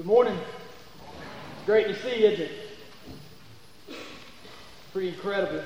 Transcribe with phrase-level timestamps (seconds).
[0.00, 0.38] Good morning.
[1.66, 2.52] Great to see you, isn't it?
[4.94, 5.62] Pretty incredible.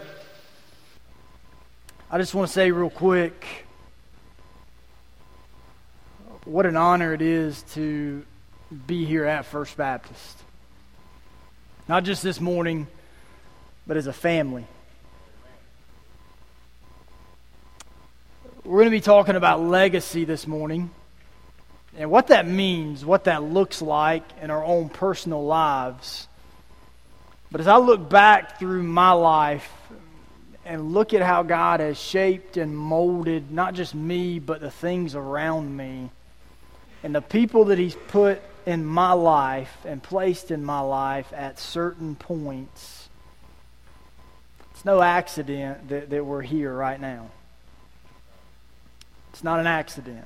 [2.11, 3.65] I just want to say real quick
[6.47, 8.25] what an honor it is to
[8.89, 10.43] be here at First Baptist.
[11.87, 12.89] Not just this morning,
[13.87, 14.67] but as a family.
[18.65, 20.91] We're going to be talking about legacy this morning
[21.97, 26.27] and what that means, what that looks like in our own personal lives.
[27.53, 29.71] But as I look back through my life
[30.65, 35.15] and look at how God has shaped and molded not just me, but the things
[35.15, 36.11] around me,
[37.05, 41.61] and the people that He's put in my life and placed in my life at
[41.61, 43.09] certain points,
[44.73, 47.31] it's no accident that, that we're here right now.
[49.33, 50.25] It's not an accident.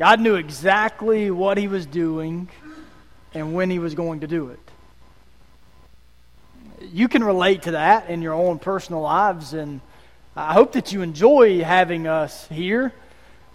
[0.00, 2.48] God knew exactly what he was doing
[3.34, 4.58] and when he was going to do it.
[6.90, 9.82] You can relate to that in your own personal lives, and
[10.34, 12.94] I hope that you enjoy having us here.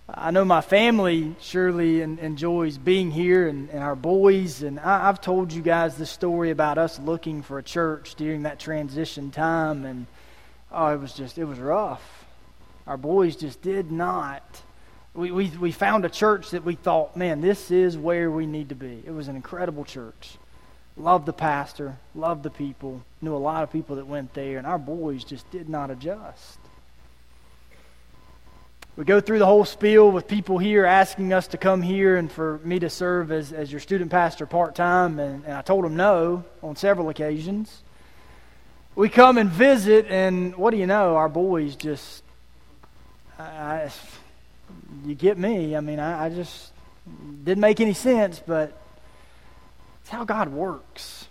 [0.07, 4.61] I know my family surely enjoys being here and, and our boys.
[4.61, 8.43] And I, have told you guys the story about us looking for a church during
[8.43, 9.83] that transition time.
[9.83, 10.05] And
[10.71, 12.03] oh, it was just, it was rough.
[12.85, 14.61] Our boys just did not
[15.15, 18.69] we, we, we found a church that we thought, man, this is where we need
[18.69, 19.01] to be.
[19.05, 20.37] It was an incredible church.
[20.97, 24.67] Loved the pastor, loved the people, knew a lot of people that went there, and
[24.67, 26.59] our boys just did not adjust.
[28.97, 32.31] We go through the whole spiel with people here asking us to come here and
[32.31, 35.83] for me to serve as, as your student pastor part time, and, and I told
[35.83, 37.81] them no on several occasions.
[38.95, 41.17] We come and visit, and what do you know?
[41.17, 42.23] Our boys just.
[43.37, 43.89] I,
[45.03, 45.75] you get me.
[45.75, 46.71] I mean, I, I just
[47.43, 48.77] didn't make any sense, but
[50.01, 51.27] it's how God works.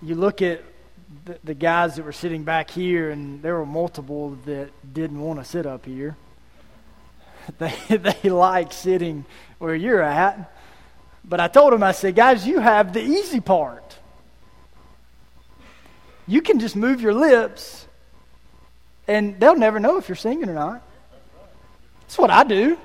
[0.00, 0.62] You look at
[1.24, 5.38] the, the guys that were sitting back here, and there were multiple that didn't want
[5.38, 6.16] to sit up here.
[7.58, 9.24] They, they like sitting
[9.58, 10.52] where you're at.
[11.24, 13.98] But I told them, I said, guys, you have the easy part.
[16.28, 17.86] You can just move your lips
[19.08, 20.82] and they'll never know if you're singing or not.
[22.02, 22.78] That's what I do.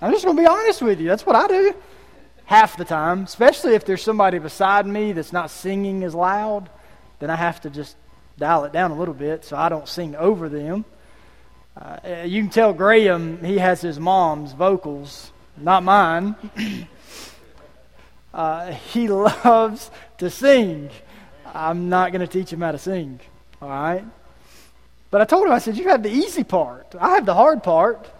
[0.00, 1.08] I'm just going to be honest with you.
[1.08, 1.74] That's what I do
[2.44, 6.68] half the time, especially if there's somebody beside me that's not singing as loud,
[7.18, 7.96] then I have to just
[8.38, 10.84] dial it down a little bit so I don't sing over them.
[11.76, 16.36] Uh, you can tell Graham he has his mom's vocals, not mine.
[18.34, 20.90] uh, he loves to sing.
[21.46, 23.20] I'm not going to teach him how to sing,
[23.60, 24.04] all right?
[25.14, 26.96] But I told him, I said, You have the easy part.
[26.98, 28.10] I have the hard part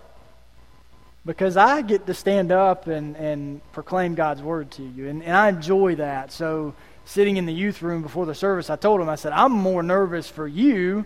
[1.26, 5.08] because I get to stand up and, and proclaim God's word to you.
[5.08, 6.30] And, and I enjoy that.
[6.30, 6.72] So,
[7.04, 9.82] sitting in the youth room before the service, I told him, I said, I'm more
[9.82, 11.04] nervous for you.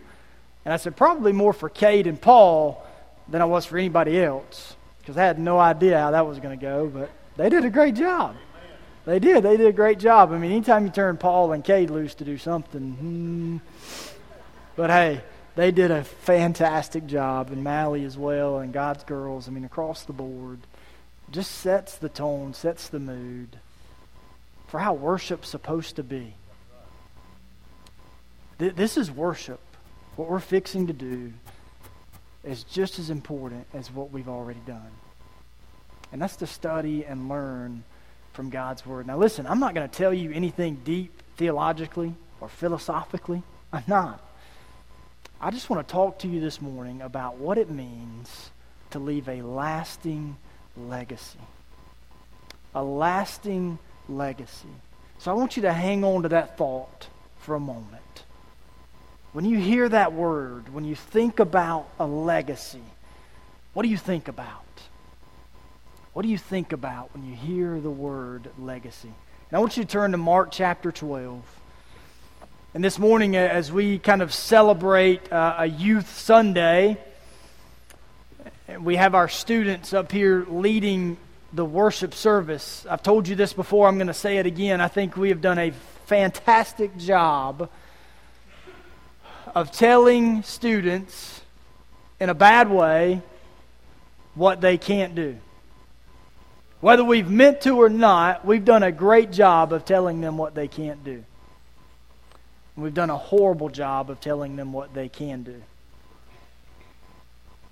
[0.66, 2.86] And I said, probably more for Kate and Paul
[3.26, 6.58] than I was for anybody else because I had no idea how that was going
[6.58, 6.86] to go.
[6.86, 8.36] But they did a great job.
[9.06, 9.42] They did.
[9.42, 10.32] They did a great job.
[10.32, 13.56] I mean, anytime you turn Paul and Kate loose to do something, hmm.
[14.76, 15.22] but hey,
[15.58, 19.48] they did a fantastic job, and Mally as well, and God's girls.
[19.48, 20.60] I mean, across the board,
[21.32, 23.58] just sets the tone, sets the mood
[24.68, 26.34] for how worship's supposed to be.
[28.58, 29.58] This is worship.
[30.14, 31.32] What we're fixing to do
[32.44, 34.92] is just as important as what we've already done.
[36.12, 37.82] And that's to study and learn
[38.32, 39.08] from God's Word.
[39.08, 43.42] Now, listen, I'm not going to tell you anything deep theologically or philosophically.
[43.72, 44.24] I'm not.
[45.40, 48.50] I just want to talk to you this morning about what it means
[48.90, 50.36] to leave a lasting
[50.76, 51.38] legacy.
[52.74, 53.78] A lasting
[54.08, 54.68] legacy.
[55.18, 57.06] So I want you to hang on to that thought
[57.38, 58.24] for a moment.
[59.32, 62.82] When you hear that word, when you think about a legacy,
[63.74, 64.64] what do you think about?
[66.14, 69.12] What do you think about when you hear the word legacy?
[69.50, 71.57] And I want you to turn to Mark chapter 12.
[72.74, 76.98] And this morning, uh, as we kind of celebrate uh, a Youth Sunday,
[78.78, 81.16] we have our students up here leading
[81.50, 82.84] the worship service.
[82.88, 84.82] I've told you this before, I'm going to say it again.
[84.82, 85.70] I think we have done a
[86.04, 87.70] fantastic job
[89.54, 91.40] of telling students
[92.20, 93.22] in a bad way
[94.34, 95.38] what they can't do.
[96.82, 100.54] Whether we've meant to or not, we've done a great job of telling them what
[100.54, 101.24] they can't do.
[102.78, 105.62] We've done a horrible job of telling them what they can do.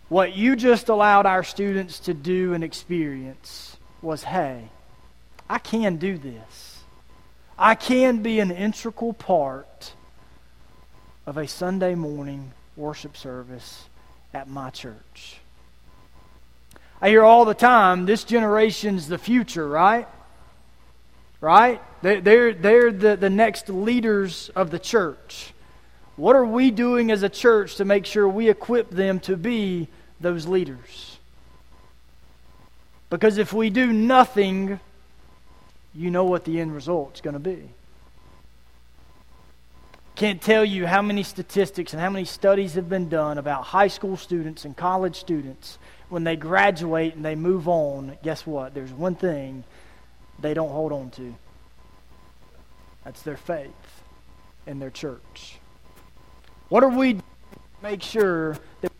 [0.09, 4.69] what you just allowed our students to do and experience was hey,
[5.49, 6.81] I can do this.
[7.59, 9.95] I can be an integral part
[11.25, 13.89] of a Sunday morning worship service
[14.35, 15.39] at my church.
[17.01, 20.07] I hear all the time this generation's the future, right?
[21.41, 21.81] Right?
[22.03, 25.53] They're, they're the, the next leaders of the church.
[26.17, 29.89] What are we doing as a church to make sure we equip them to be
[30.21, 31.19] those leaders?
[33.11, 34.81] Because if we do nothing,
[35.95, 37.69] you know what the end result's going to be.
[40.17, 43.89] Can't tell you how many statistics and how many studies have been done about high
[43.89, 45.79] school students and college students
[46.09, 48.17] when they graduate and they move on.
[48.23, 48.73] Guess what?
[48.73, 49.65] There's one thing
[50.41, 51.35] they don't hold on to
[53.05, 53.71] that's their faith
[54.67, 55.59] in their church.
[56.69, 57.21] What are we
[57.83, 58.91] make sure that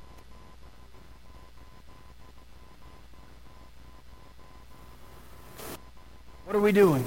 [6.45, 7.05] What are we doing?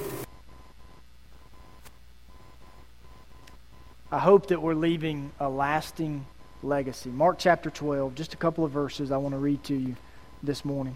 [4.12, 6.26] I hope that we're leaving a lasting
[6.62, 7.08] legacy.
[7.08, 9.96] Mark chapter 12, just a couple of verses I want to read to you
[10.42, 10.94] this morning.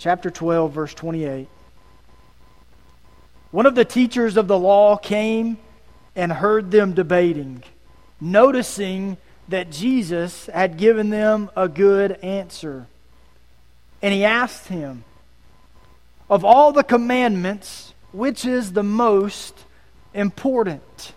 [0.00, 1.46] Chapter 12, verse 28.
[3.50, 5.58] One of the teachers of the law came
[6.16, 7.62] and heard them debating,
[8.18, 9.18] noticing
[9.48, 12.86] that Jesus had given them a good answer.
[14.00, 15.04] And he asked him,
[16.30, 19.54] Of all the commandments, which is the most
[20.14, 21.12] important?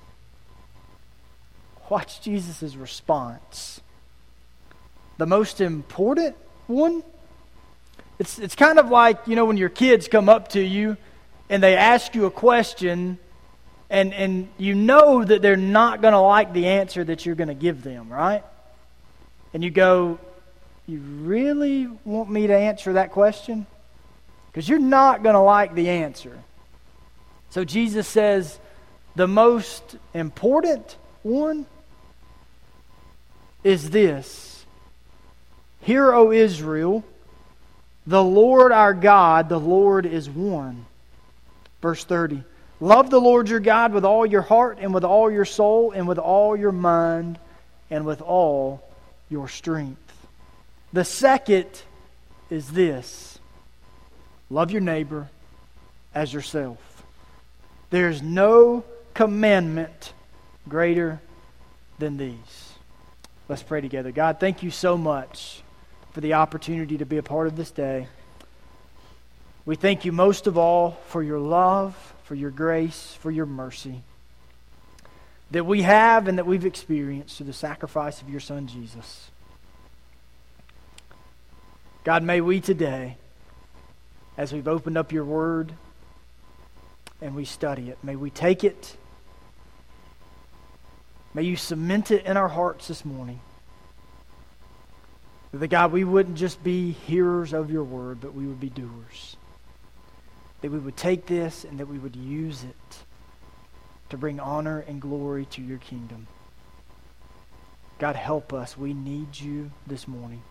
[1.88, 3.80] Watch Jesus' response.
[5.18, 6.36] The most important
[6.68, 7.02] one?
[8.20, 10.98] It's, it's kind of like, you know, when your kids come up to you
[11.50, 13.18] and they ask you a question
[13.90, 17.50] and, and you know that they're not going to like the answer that you're going
[17.50, 18.44] to give them, right?
[19.54, 20.20] And you go,
[20.88, 23.68] You really want me to answer that question?
[24.52, 26.40] Because you're not going to like the answer.
[27.50, 28.60] So Jesus says,
[29.16, 31.68] The most important one
[33.64, 34.66] is this
[35.82, 37.04] Hear, O Israel,
[38.06, 40.86] the Lord our God, the Lord is one.
[41.82, 42.44] Verse 30.
[42.80, 46.08] Love the Lord your God with all your heart and with all your soul and
[46.08, 47.40] with all your mind
[47.90, 48.84] and with all
[49.30, 50.00] your strength.
[50.92, 51.68] The second
[52.50, 53.40] is this
[54.50, 55.30] love your neighbor
[56.14, 56.78] as yourself.
[57.90, 58.84] There's no
[59.14, 60.14] commandment
[60.68, 61.22] greater
[62.00, 62.74] than these.
[63.48, 64.12] Let's pray together.
[64.12, 65.63] God, thank you so much
[66.14, 68.08] for the opportunity to be a part of this day.
[69.66, 74.04] We thank you most of all for your love, for your grace, for your mercy
[75.54, 79.30] that we have and that we've experienced through the sacrifice of your Son, Jesus.
[82.04, 83.18] God, may we today,
[84.36, 85.74] as we've opened up your word
[87.22, 88.98] and we study it, may we take it,
[91.36, 93.40] may you cement it in our hearts this morning.
[95.54, 99.38] That, God, we wouldn't just be hearers of your word, but we would be doers
[100.64, 103.04] that we would take this and that we would use it
[104.08, 106.26] to bring honor and glory to your kingdom.
[108.00, 108.78] God, help us.
[108.78, 110.42] We need you this morning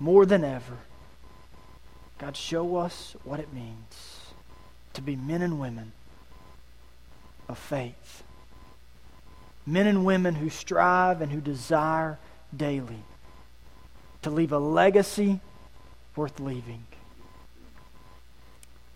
[0.00, 0.78] more than ever.
[2.18, 4.32] God, show us what it means
[4.94, 5.92] to be men and women
[7.48, 8.24] of faith.
[9.64, 12.18] Men and women who strive and who desire
[12.54, 13.04] daily
[14.22, 15.40] to leave a legacy
[16.16, 16.84] worth leaving.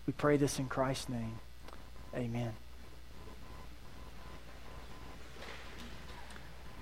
[0.05, 1.39] We pray this in Christ's name.
[2.15, 2.53] Amen.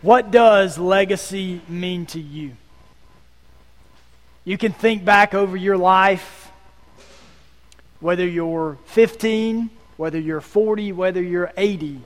[0.02, 2.52] What does legacy mean to you?
[4.44, 6.52] You can think back over your life,
[8.02, 12.02] whether you're 15, whether you're 40, whether you're 80.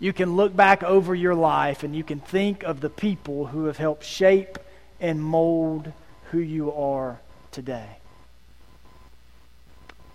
[0.00, 3.66] You can look back over your life and you can think of the people who
[3.66, 4.58] have helped shape
[5.00, 5.92] and mold
[6.30, 7.18] who you are
[7.50, 8.00] today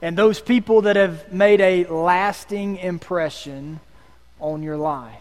[0.05, 3.79] and those people that have made a lasting impression
[4.39, 5.19] on your life,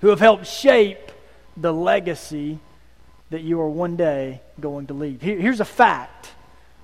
[0.00, 1.12] who have helped shape
[1.56, 2.58] the legacy
[3.30, 5.20] that you are one day going to leave.
[5.20, 6.32] here's a fact.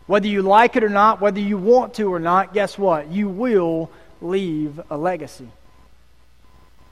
[0.06, 3.10] Whether you like it or not, whether you want to or not, guess what?
[3.10, 5.48] You will leave a legacy.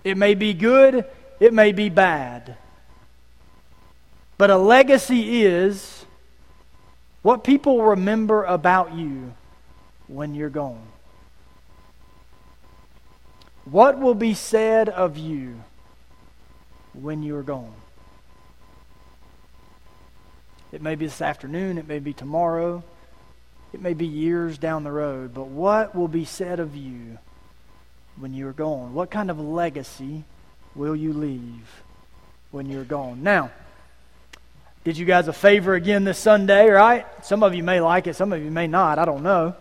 [0.02, 1.04] It may be good,
[1.38, 2.56] it may be bad.
[4.42, 6.04] But a legacy is
[7.22, 9.34] what people remember about you
[10.08, 10.84] when you're gone?
[13.64, 15.62] What will be said of you
[16.92, 17.72] when you are gone.
[20.72, 22.82] It may be this afternoon, it may be tomorrow,
[23.72, 27.16] it may be years down the road, but what will be said of you
[28.16, 28.92] when you are gone?
[28.92, 30.24] What kind of legacy
[30.74, 31.84] will you leave
[32.50, 33.22] when you're gone?
[33.22, 33.52] Now,
[34.84, 37.06] did you guys a favor again this Sunday, right?
[37.24, 38.98] Some of you may like it, some of you may not.
[38.98, 39.54] I don't know.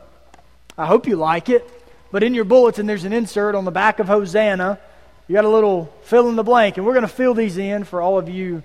[0.78, 1.70] I hope you like it.
[2.12, 4.80] But in your bulletin, there's an insert on the back of Hosanna.
[5.28, 7.84] You got a little fill in the blank, and we're going to fill these in
[7.84, 8.64] for all of you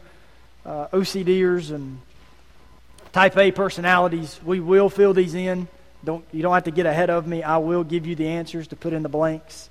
[0.65, 2.01] uh, OCDers and
[3.13, 4.41] Type A personalities.
[4.45, 5.69] We will fill these in.
[6.05, 7.43] Don't, you don't have to get ahead of me.
[7.43, 9.71] I will give you the answers to put in the blanks.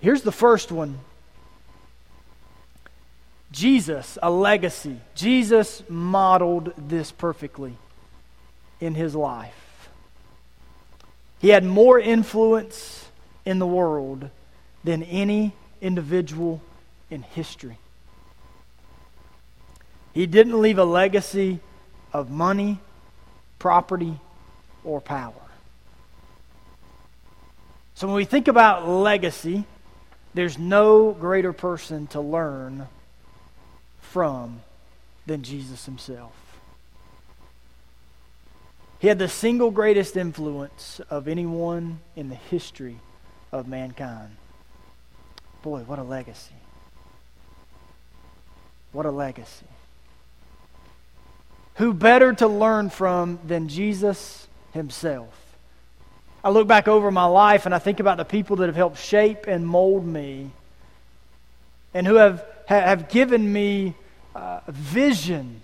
[0.00, 0.98] Here's the first one
[3.50, 4.98] Jesus, a legacy.
[5.14, 7.76] Jesus modeled this perfectly
[8.80, 9.88] in his life.
[11.38, 13.08] He had more influence
[13.44, 14.28] in the world
[14.84, 16.60] than any individual
[17.10, 17.78] in history.
[20.12, 21.60] He didn't leave a legacy
[22.12, 22.80] of money,
[23.58, 24.18] property,
[24.84, 25.32] or power.
[27.94, 29.64] So when we think about legacy,
[30.34, 32.88] there's no greater person to learn
[34.00, 34.60] from
[35.26, 36.32] than Jesus himself.
[38.98, 42.98] He had the single greatest influence of anyone in the history
[43.52, 44.36] of mankind.
[45.62, 46.54] Boy, what a legacy.
[48.92, 49.66] What a legacy.
[51.76, 55.32] Who better to learn from than Jesus himself?
[56.42, 58.98] I look back over my life and I think about the people that have helped
[58.98, 60.50] shape and mold me
[61.94, 63.94] and who have, have given me
[64.34, 65.62] uh, vision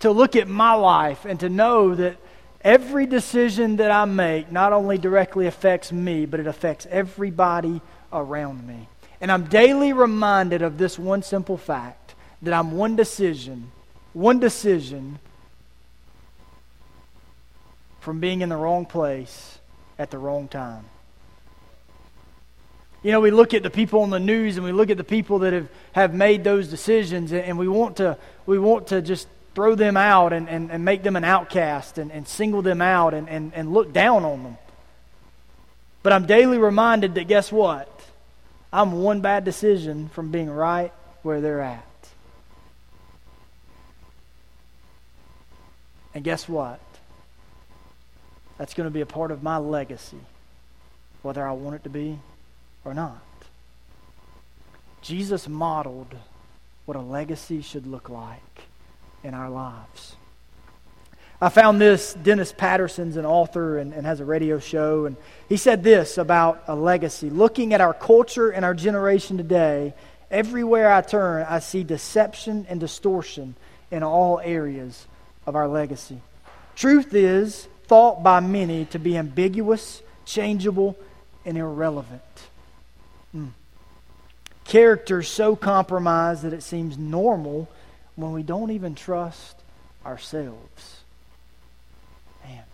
[0.00, 2.16] to look at my life and to know that
[2.60, 7.80] every decision that I make not only directly affects me, but it affects everybody
[8.12, 8.88] around me.
[9.20, 13.72] And I'm daily reminded of this one simple fact that I'm one decision,
[14.12, 15.18] one decision
[18.00, 19.58] from being in the wrong place
[19.98, 20.84] at the wrong time.
[23.02, 25.04] You know, we look at the people on the news and we look at the
[25.04, 29.00] people that have, have made those decisions and, and we want to we want to
[29.00, 32.80] just throw them out and, and, and make them an outcast and, and single them
[32.80, 34.58] out and, and, and look down on them.
[36.02, 37.88] But I'm daily reminded that guess what?
[38.72, 41.84] I'm one bad decision from being right where they're at.
[46.14, 46.80] And guess what?
[48.58, 50.20] That's going to be a part of my legacy,
[51.22, 52.18] whether I want it to be
[52.88, 53.22] or not.
[55.02, 56.14] Jesus modeled
[56.86, 58.40] what a legacy should look like
[59.22, 60.16] in our lives.
[61.40, 62.14] I found this.
[62.14, 65.16] Dennis Patterson's an author and, and, has a radio show, and
[65.48, 67.30] he said this about a legacy.
[67.30, 69.94] Looking at our culture and our generation today,
[70.30, 73.54] everywhere I turn, I see deception and distortion
[73.90, 75.06] in all areas
[75.46, 76.20] of our legacy.
[76.74, 80.96] Truth is, thought by many to be ambiguous, changeable,
[81.44, 82.47] and irrelevant.
[83.34, 83.50] Mm.
[84.64, 87.68] Character so compromised that it seems normal
[88.16, 89.56] when we don't even trust
[90.04, 91.00] ourselves.
[92.44, 92.64] Man.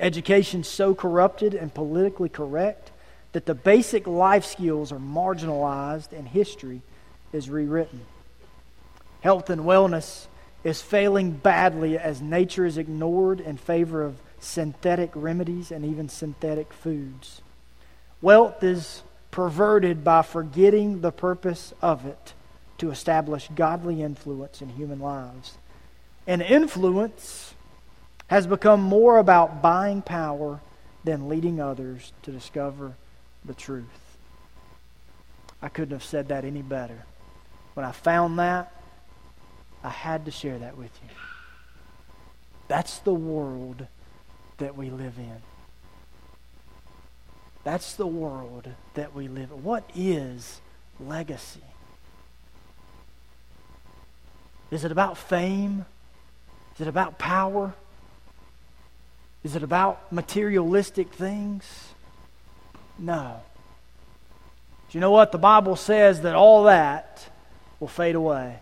[0.00, 2.90] Education so corrupted and politically correct
[3.32, 6.80] that the basic life skills are marginalized and history
[7.32, 8.00] is rewritten.
[9.20, 10.26] Health and wellness
[10.64, 16.72] is failing badly as nature is ignored in favor of synthetic remedies and even synthetic
[16.72, 17.42] foods.
[18.22, 19.02] Wealth is
[19.36, 22.32] perverted by forgetting the purpose of it
[22.78, 25.58] to establish godly influence in human lives.
[26.26, 27.52] And influence
[28.28, 30.62] has become more about buying power
[31.04, 32.94] than leading others to discover
[33.44, 33.84] the truth.
[35.60, 37.04] I couldn't have said that any better.
[37.74, 38.72] When I found that,
[39.84, 41.14] I had to share that with you.
[42.68, 43.86] That's the world
[44.56, 45.55] that we live in.
[47.66, 49.64] That's the world that we live in.
[49.64, 50.60] What is
[51.00, 51.64] legacy?
[54.70, 55.84] Is it about fame?
[56.76, 57.74] Is it about power?
[59.42, 61.64] Is it about materialistic things?
[63.00, 63.40] No.
[64.88, 65.32] Do you know what?
[65.32, 67.28] The Bible says that all that
[67.80, 68.60] will fade away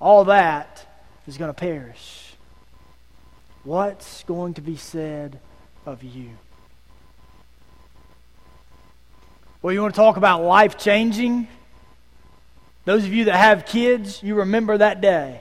[0.00, 0.86] all that
[1.26, 2.34] is going to perish.
[3.64, 5.40] What's going to be said
[5.84, 6.30] of you?
[9.66, 11.48] Well, you want to talk about life changing?
[12.84, 15.40] Those of you that have kids, you remember that day.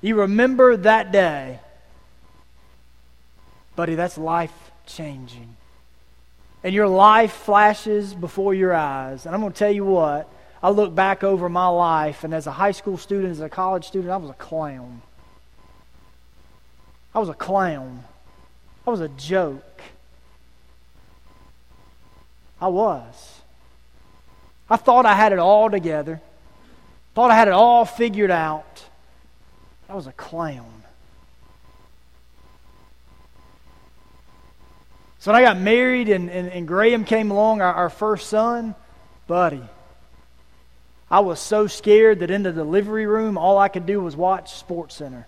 [0.00, 1.58] You remember that day.
[3.74, 4.52] Buddy, that's life
[4.86, 5.56] changing.
[6.62, 9.26] and your life flashes before your eyes.
[9.26, 12.46] And I'm going to tell you what, I look back over my life, and as
[12.46, 15.02] a high school student, as a college student, I was a clown.
[17.12, 18.04] I was a clown.
[18.86, 19.82] I was a joke.
[22.60, 23.40] I was.
[24.68, 26.20] I thought I had it all together.
[27.14, 28.84] Thought I had it all figured out.
[29.88, 30.82] I was a clown.
[35.18, 38.74] So when I got married and, and, and Graham came along, our, our first son,
[39.26, 39.62] buddy,
[41.10, 44.52] I was so scared that in the delivery room, all I could do was watch
[44.52, 45.26] Sports Center.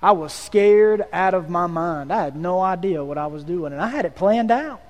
[0.00, 2.12] I was scared out of my mind.
[2.12, 4.87] I had no idea what I was doing, and I had it planned out.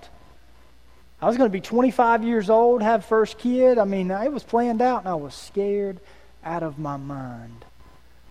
[1.21, 3.77] I was going to be 25 years old, have first kid.
[3.79, 5.99] I mean, it was planned out, and I was scared
[6.45, 7.65] out of my mind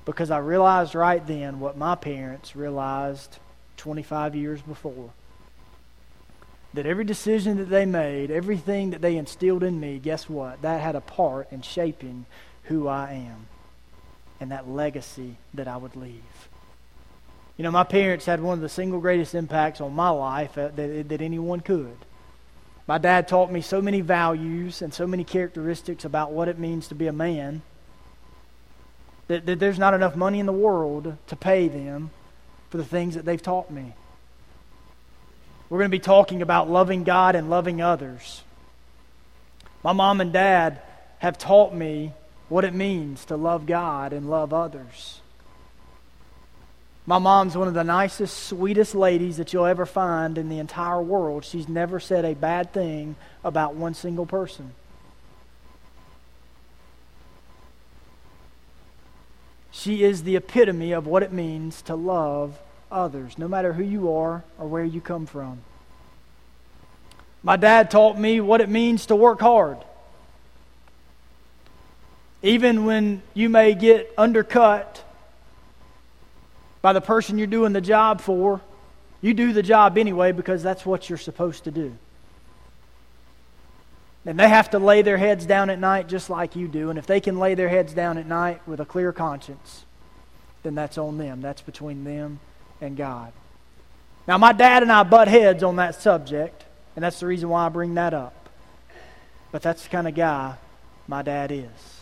[0.05, 3.39] because I realized right then what my parents realized
[3.75, 5.11] 25 years before.
[6.73, 10.61] That every decision that they made, everything that they instilled in me, guess what?
[10.61, 12.25] That had a part in shaping
[12.63, 13.47] who I am
[14.39, 16.47] and that legacy that I would leave.
[17.57, 20.69] You know, my parents had one of the single greatest impacts on my life uh,
[20.75, 21.97] that, that anyone could.
[22.87, 26.87] My dad taught me so many values and so many characteristics about what it means
[26.87, 27.61] to be a man
[29.27, 32.11] that, that there's not enough money in the world to pay them
[32.69, 33.93] for the things that they've taught me.
[35.69, 38.43] We're going to be talking about loving God and loving others.
[39.83, 40.81] My mom and dad
[41.19, 42.13] have taught me
[42.47, 45.19] what it means to love God and love others.
[47.09, 51.01] My mom's one of the nicest, sweetest ladies that you'll ever find in the entire
[51.01, 51.45] world.
[51.45, 54.73] She's never said a bad thing about one single person.
[59.71, 62.59] She is the epitome of what it means to love
[62.91, 65.59] others, no matter who you are or where you come from.
[67.41, 69.77] My dad taught me what it means to work hard.
[72.41, 75.05] Even when you may get undercut
[76.81, 78.61] by the person you're doing the job for,
[79.21, 81.97] you do the job anyway because that's what you're supposed to do.
[84.25, 86.89] And they have to lay their heads down at night just like you do.
[86.89, 89.85] And if they can lay their heads down at night with a clear conscience,
[90.63, 91.41] then that's on them.
[91.41, 92.39] That's between them
[92.81, 93.31] and God.
[94.27, 97.65] Now, my dad and I butt heads on that subject, and that's the reason why
[97.65, 98.49] I bring that up.
[99.51, 100.55] But that's the kind of guy
[101.07, 101.96] my dad is.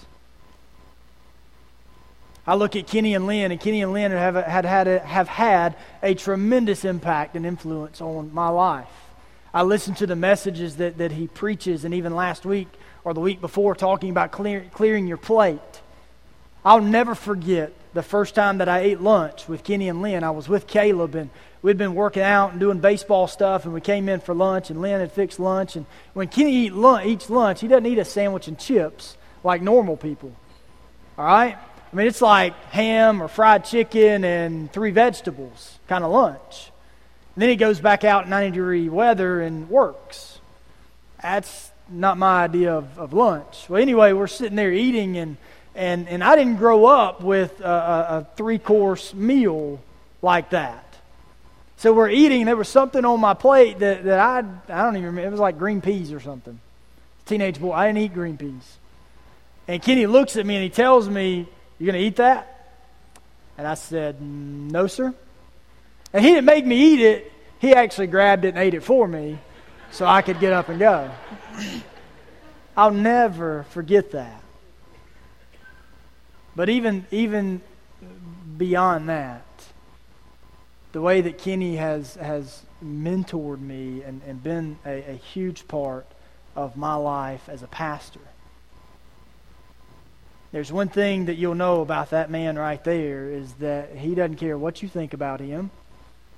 [2.47, 5.27] I look at Kenny and Lynn, and Kenny and Lynn have, had, had a, have
[5.27, 8.87] had a tremendous impact and influence on my life.
[9.53, 12.67] I listen to the messages that, that he preaches, and even last week
[13.03, 15.59] or the week before, talking about clear, clearing your plate.
[16.63, 20.23] I'll never forget the first time that I ate lunch with Kenny and Lynn.
[20.23, 21.29] I was with Caleb, and
[21.61, 24.81] we'd been working out and doing baseball stuff, and we came in for lunch, and
[24.81, 25.75] Lynn had fixed lunch.
[25.75, 29.61] And when Kenny eat lunch, eats lunch, he doesn't eat a sandwich and chips like
[29.61, 30.35] normal people.
[31.17, 31.57] All right?
[31.95, 36.69] I mean, it's like ham or fried chicken and three vegetables kind of lunch.
[37.33, 40.39] And then he goes back out in 90 degree weather and works.
[41.21, 43.69] That's not my idea of, of lunch.
[43.69, 45.37] Well, anyway, we're sitting there eating, and,
[45.73, 49.79] and, and I didn't grow up with a, a, a three course meal
[50.21, 50.97] like that.
[51.77, 55.05] So we're eating, there was something on my plate that, that I, I don't even
[55.05, 55.29] remember.
[55.29, 56.59] It was like green peas or something.
[57.25, 58.79] Teenage boy, I didn't eat green peas.
[59.69, 61.47] And Kenny looks at me and he tells me,
[61.79, 62.51] you going to eat that?
[63.57, 65.13] And I said, No, sir.
[66.13, 67.31] And he didn't make me eat it.
[67.59, 69.39] He actually grabbed it and ate it for me
[69.91, 71.11] so I could get up and go.
[72.77, 74.41] I'll never forget that.
[76.55, 77.61] But even, even
[78.57, 79.43] beyond that,
[80.91, 86.05] the way that Kenny has, has mentored me and, and been a, a huge part
[86.55, 88.21] of my life as a pastor
[90.51, 94.37] there's one thing that you'll know about that man right there is that he doesn't
[94.37, 95.71] care what you think about him.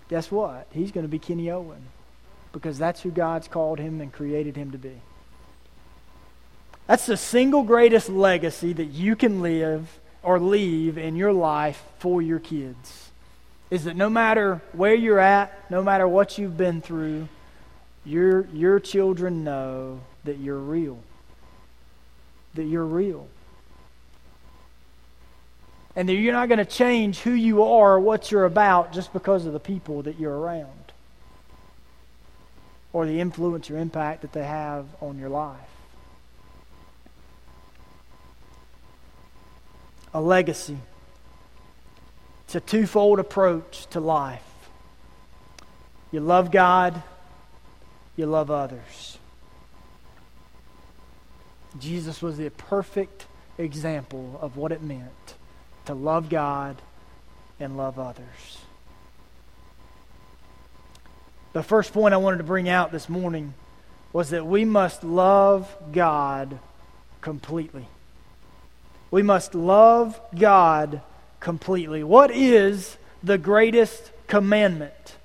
[0.09, 0.67] Guess what?
[0.71, 1.83] He's going to be Kenny Owen
[2.53, 5.01] because that's who God's called him and created him to be.
[6.87, 12.21] That's the single greatest legacy that you can live or leave in your life for
[12.21, 13.11] your kids.
[13.69, 17.27] Is that no matter where you're at, no matter what you've been through,
[18.05, 20.97] your, your children know that you're real.
[22.55, 23.27] That you're real
[25.97, 29.11] and that you're not going to change who you are or what you're about just
[29.11, 30.93] because of the people that you're around
[32.93, 35.59] or the influence or impact that they have on your life.
[40.13, 40.77] A legacy.
[42.45, 44.41] It's a twofold approach to life.
[46.11, 47.03] You love God
[48.17, 49.19] you love others.
[51.79, 53.27] Jesus was the perfect
[53.59, 55.36] example of what it meant
[55.87, 56.77] to love God
[57.59, 58.59] and love others.
[61.53, 63.53] The first point I wanted to bring out this morning
[64.13, 66.59] was that we must love God
[67.21, 67.87] completely.
[69.09, 71.01] We must love God
[71.39, 72.03] completely.
[72.03, 75.15] What is the greatest commandment?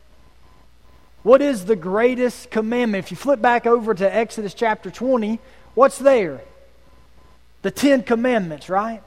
[1.22, 3.04] What is the greatest commandment?
[3.04, 5.38] If you flip back over to Exodus chapter 20,
[5.74, 6.40] what's there?
[7.62, 9.02] The Ten Commandments, right?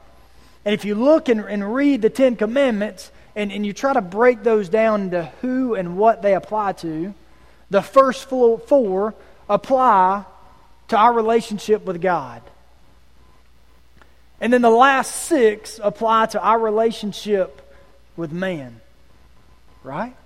[0.66, 4.00] And if you look and, and read the Ten Commandments and, and you try to
[4.00, 7.14] break those down into who and what they apply to,
[7.70, 9.14] the first four
[9.48, 10.24] apply
[10.88, 12.42] to our relationship with God.
[14.40, 17.72] And then the last six apply to our relationship
[18.16, 18.80] with man.
[19.84, 20.16] Right?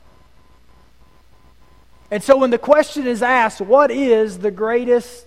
[2.11, 5.27] And so when the question is asked, what is the greatest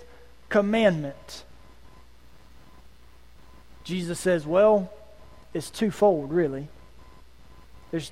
[0.49, 1.43] commandment?
[3.83, 4.91] Jesus says, well,
[5.53, 6.67] it's twofold, really.
[7.91, 8.11] There's,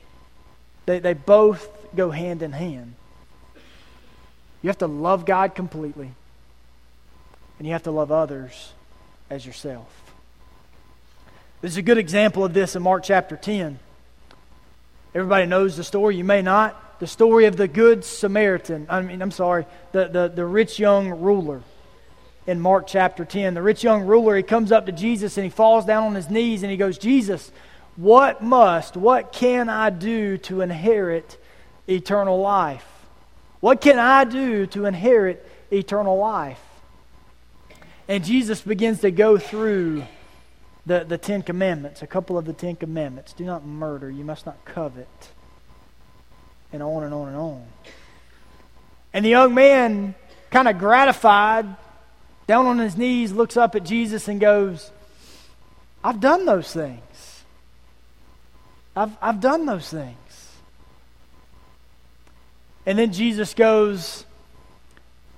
[0.86, 2.95] they, they both go hand in hand.
[4.62, 6.12] You have to love God completely,
[7.58, 8.73] and you have to love others
[9.30, 9.89] as yourself.
[11.62, 13.80] There's a good example of this in Mark chapter 10.
[15.13, 16.15] Everybody knows the story.
[16.15, 16.99] You may not.
[16.99, 18.86] The story of the Good Samaritan.
[18.89, 21.63] I mean, I'm sorry, the, the, the rich young ruler
[22.52, 23.56] in Mark chapter 10.
[23.56, 26.30] The rich young ruler, he comes up to Jesus and he falls down on his
[26.30, 27.52] knees and he goes, Jesus,
[27.96, 31.42] what must, what can I do to inherit
[31.88, 32.86] eternal life?
[33.62, 36.62] What can I do to inherit eternal life?
[38.08, 40.04] And Jesus begins to go through
[40.86, 43.34] the, the Ten Commandments, a couple of the Ten Commandments.
[43.34, 45.30] Do not murder, you must not covet,
[46.74, 47.66] and on and on and on.
[49.14, 50.16] And the young man,
[50.50, 51.68] kind of gratified,
[52.52, 54.92] down on his knees, looks up at Jesus and goes,
[56.04, 57.44] I've done those things.
[58.94, 60.52] I've, I've done those things.
[62.86, 64.26] And then Jesus goes,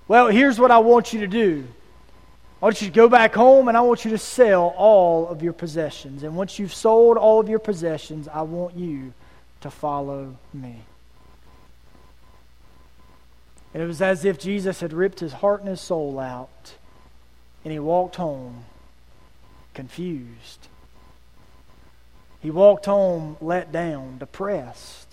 [0.07, 1.67] Well, here's what I want you to do.
[2.59, 5.43] I want you to go back home and I want you to sell all of
[5.43, 6.23] your possessions.
[6.23, 9.13] And once you've sold all of your possessions, I want you
[9.61, 10.81] to follow me.
[13.71, 16.73] And it was as if Jesus had ripped his heart and his soul out,
[17.63, 18.65] and he walked home
[19.73, 20.67] confused.
[22.41, 25.07] He walked home let down, depressed.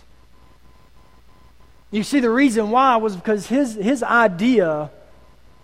[1.91, 4.91] You see, the reason why was because his, his idea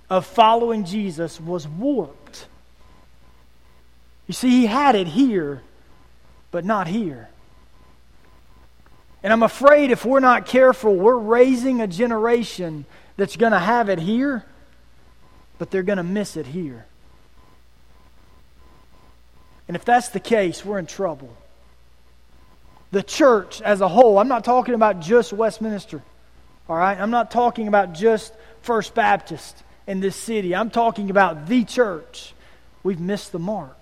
[0.09, 2.47] of following Jesus was warped.
[4.27, 5.63] You see, he had it here,
[6.51, 7.29] but not here.
[9.23, 13.89] And I'm afraid if we're not careful, we're raising a generation that's going to have
[13.89, 14.45] it here,
[15.59, 16.87] but they're going to miss it here.
[19.69, 21.37] And if that's the case, we're in trouble.
[22.93, 26.03] The church as a whole, I'm not talking about just Westminster.
[26.69, 26.99] All right?
[26.99, 30.55] I'm not talking about just First Baptist in this city.
[30.55, 32.33] I'm talking about the church.
[32.83, 33.77] We've missed the mark.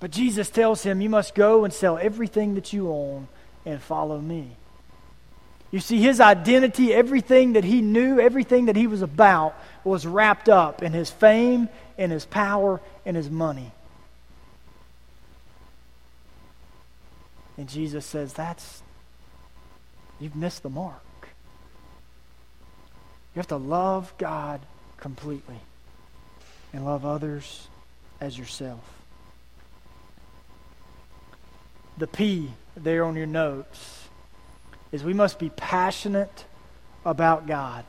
[0.00, 3.28] But Jesus tells him, You must go and sell everything that you own
[3.64, 4.56] and follow me.
[5.70, 9.54] You see, his identity, everything that he knew, everything that he was about,
[9.84, 13.72] was wrapped up in his fame, in his power, in his money.
[17.58, 18.82] And Jesus says, That's,
[20.18, 21.02] you've missed the mark.
[23.34, 24.60] You have to love God
[24.96, 25.60] completely
[26.72, 27.68] and love others
[28.20, 28.80] as yourself.
[31.98, 33.97] The P there on your notes
[34.92, 36.44] is we must be passionate
[37.04, 37.84] about God.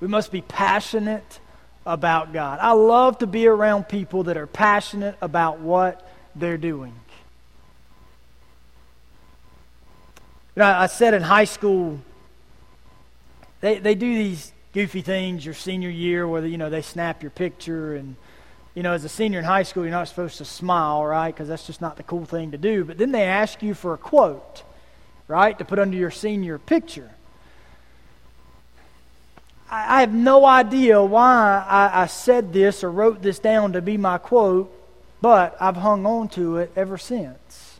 [0.00, 1.40] We must be passionate
[1.84, 2.58] about God.
[2.60, 6.94] I love to be around people that are passionate about what they're doing.
[10.54, 12.00] You know, I said in high school,
[13.60, 17.30] they, they do these goofy things your senior year where, you know, they snap your
[17.30, 18.16] picture and,
[18.74, 21.34] you know, as a senior in high school, you're not supposed to smile, right?
[21.34, 22.84] Because that's just not the cool thing to do.
[22.84, 24.62] But then they ask you for a quote,
[25.28, 27.10] right, to put under your senior picture.
[29.70, 33.82] I, I have no idea why I, I said this or wrote this down to
[33.82, 34.74] be my quote,
[35.20, 37.78] but I've hung on to it ever since.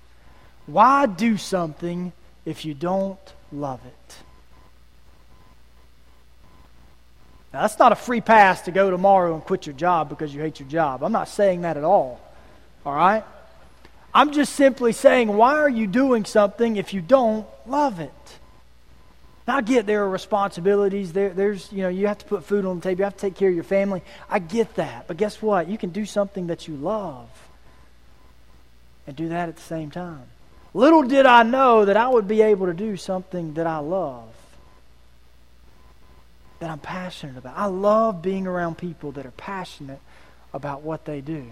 [0.66, 2.12] Why do something
[2.48, 3.18] if you don't
[3.52, 4.16] love it.
[7.52, 10.40] Now, that's not a free pass to go tomorrow and quit your job because you
[10.40, 11.02] hate your job.
[11.02, 12.20] I'm not saying that at all.
[12.84, 13.24] All right?
[14.18, 18.11] I'm just simply saying, why are you doing something if you don't love it?
[19.46, 21.12] Now, I get there are responsibilities.
[21.12, 22.98] There, there's, you know, you have to put food on the table.
[22.98, 24.02] You have to take care of your family.
[24.28, 25.07] I get that.
[25.07, 25.68] But guess what?
[25.68, 27.28] You can do something that you love
[29.07, 30.24] and do that at the same time.
[30.74, 34.35] Little did I know that I would be able to do something that I love,
[36.59, 37.57] that I'm passionate about.
[37.57, 40.00] I love being around people that are passionate
[40.52, 41.46] about what they do.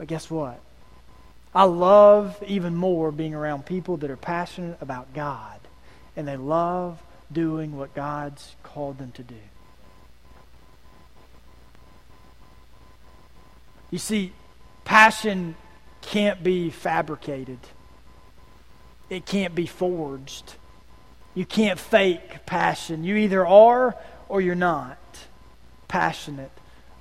[0.00, 0.58] But guess what?
[1.54, 5.60] I love even more being around people that are passionate about God
[6.16, 9.34] and they love doing what God's called them to do.
[13.90, 14.32] You see,
[14.86, 15.54] passion
[16.00, 17.58] can't be fabricated,
[19.10, 20.54] it can't be forged.
[21.34, 23.04] You can't fake passion.
[23.04, 23.94] You either are
[24.30, 24.98] or you're not
[25.88, 26.50] passionate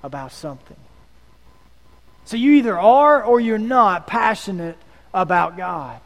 [0.04, 0.76] about something.
[2.30, 4.78] So you either are or you're not passionate
[5.16, 6.00] about God.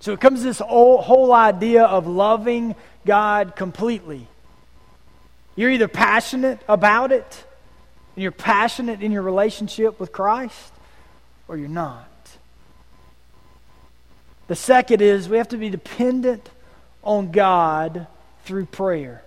[0.00, 2.74] So it comes this whole, idea of loving
[3.06, 4.26] God completely.
[5.54, 7.44] You're either passionate about it,
[8.16, 10.72] and you're passionate in your relationship with Christ,
[11.46, 12.08] or you're not.
[14.48, 16.50] The second is we have to be dependent
[17.04, 18.08] on God
[18.42, 19.22] through prayer.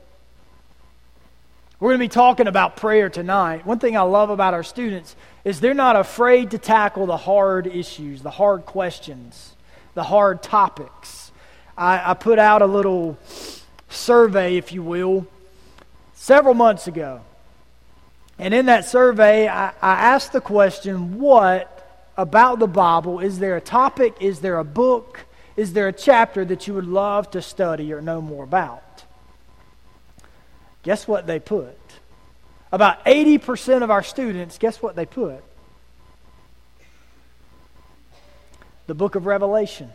[1.82, 3.66] We're going to be talking about prayer tonight.
[3.66, 7.68] One thing I love about our students is they're not afraid to tackle the hard
[7.68, 9.56] issues, the hard questions
[9.94, 11.32] the hard topics.
[11.78, 13.18] I, I put out a little
[13.90, 15.28] survey, if you will,
[16.14, 17.22] several months ago.
[18.40, 23.20] And in that survey, I, I asked the question what about the Bible?
[23.20, 24.16] Is there a topic?
[24.20, 25.26] Is there a book?
[25.56, 28.84] Is there a chapter that you would love to study or know more about?
[30.84, 31.78] Guess what they put?
[32.72, 35.44] About 80% of our students, guess what they put?
[38.92, 39.90] the book of Revelation.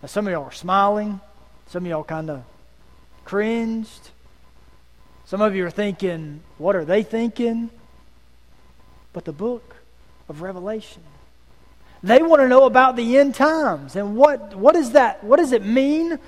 [0.00, 1.20] Now, some of y'all are smiling.
[1.66, 2.44] Some of y'all kind of
[3.24, 4.10] cringed.
[5.24, 7.70] Some of you are thinking, what are they thinking?
[9.12, 9.74] But the book
[10.28, 11.02] of Revelation.
[12.04, 15.24] They want to know about the end times and what, what is that?
[15.24, 16.20] What does it mean?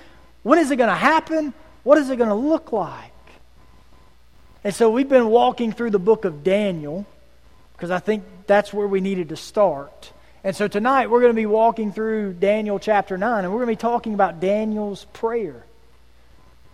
[0.46, 1.52] When is it going to happen?
[1.82, 3.10] What is it going to look like?
[4.62, 7.04] And so we've been walking through the book of Daniel
[7.72, 10.12] because I think that's where we needed to start.
[10.44, 13.74] And so tonight we're going to be walking through Daniel chapter 9, and we're going
[13.74, 15.66] to be talking about Daniel's prayer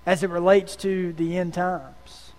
[0.04, 2.32] as it relates to the end times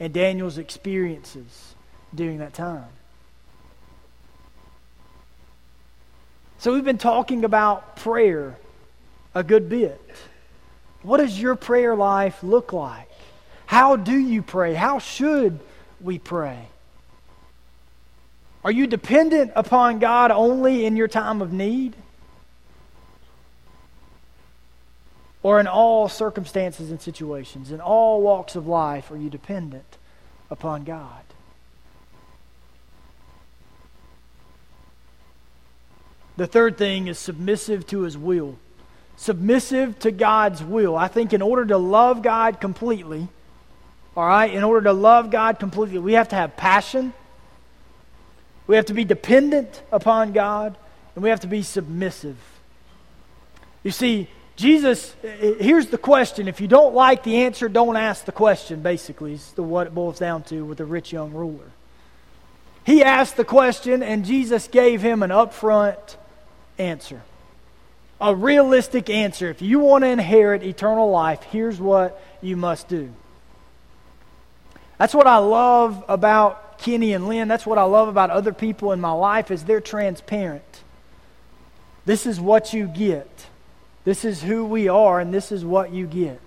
[0.00, 1.74] and Daniel's experiences
[2.14, 2.88] during that time.
[6.60, 8.56] So we've been talking about prayer
[9.34, 10.00] a good bit.
[11.02, 13.08] What does your prayer life look like?
[13.66, 14.74] How do you pray?
[14.74, 15.60] How should
[16.00, 16.66] we pray?
[18.64, 21.94] Are you dependent upon God only in your time of need?
[25.42, 29.96] Or in all circumstances and situations, in all walks of life, are you dependent
[30.50, 31.22] upon God?
[36.36, 38.56] The third thing is submissive to his will.
[39.20, 40.96] Submissive to God's will.
[40.96, 43.28] I think in order to love God completely,
[44.16, 47.12] all right, in order to love God completely, we have to have passion
[48.70, 50.78] we have to be dependent upon God,
[51.16, 52.36] and we have to be submissive.
[53.82, 56.46] You see, Jesus, eh, eh, here's the question.
[56.46, 59.92] If you don't like the answer, don't ask the question, basically, is the, what it
[59.92, 61.72] boils down to with the rich young ruler.
[62.86, 66.14] He asked the question, and Jesus gave him an upfront
[66.78, 67.22] answer.
[68.20, 69.48] A realistic answer.
[69.48, 73.12] If you want to inherit eternal life, here's what you must do.
[74.98, 78.92] That's what I love about Kenny and Lynn, that's what I love about other people
[78.92, 80.82] in my life is they're transparent.
[82.06, 83.28] This is what you get.
[84.04, 86.40] This is who we are and this is what you get.